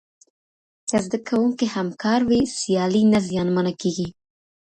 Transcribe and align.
که 0.89 0.97
زده 1.05 1.17
کوونکي 1.29 1.65
همکار 1.75 2.19
وي، 2.29 2.41
سیالي 2.59 3.01
نه 3.13 3.19
زیانمنه 3.27 3.73
کېږي. 3.81 4.07